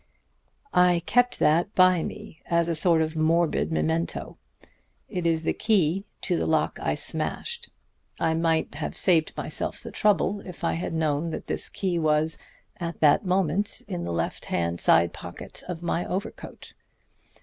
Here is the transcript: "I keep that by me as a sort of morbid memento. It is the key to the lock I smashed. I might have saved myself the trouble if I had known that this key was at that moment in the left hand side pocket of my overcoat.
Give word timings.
"I 0.73 1.03
keep 1.05 1.33
that 1.35 1.75
by 1.75 2.01
me 2.01 2.41
as 2.47 2.67
a 2.67 2.73
sort 2.75 3.03
of 3.03 3.15
morbid 3.15 3.71
memento. 3.71 4.39
It 5.07 5.27
is 5.27 5.43
the 5.43 5.53
key 5.53 6.05
to 6.21 6.37
the 6.39 6.47
lock 6.47 6.79
I 6.81 6.95
smashed. 6.95 7.69
I 8.19 8.33
might 8.33 8.73
have 8.73 8.97
saved 8.97 9.31
myself 9.37 9.79
the 9.83 9.91
trouble 9.91 10.41
if 10.43 10.63
I 10.63 10.73
had 10.73 10.95
known 10.95 11.29
that 11.29 11.45
this 11.45 11.69
key 11.69 11.99
was 11.99 12.39
at 12.77 12.99
that 13.01 13.25
moment 13.27 13.83
in 13.87 14.03
the 14.03 14.11
left 14.11 14.45
hand 14.45 14.81
side 14.81 15.13
pocket 15.13 15.61
of 15.67 15.83
my 15.83 16.03
overcoat. 16.03 16.73